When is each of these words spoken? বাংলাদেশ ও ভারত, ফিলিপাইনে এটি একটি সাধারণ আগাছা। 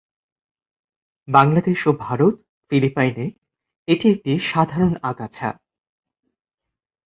বাংলাদেশ 1.27 1.79
ও 1.87 1.91
ভারত, 1.99 2.35
ফিলিপাইনে 2.71 3.25
এটি 3.87 4.05
একটি 4.09 4.31
সাধারণ 4.39 4.93
আগাছা। 5.03 5.49